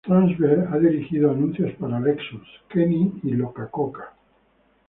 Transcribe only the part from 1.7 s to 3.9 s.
para Lexus, Nike, y Coca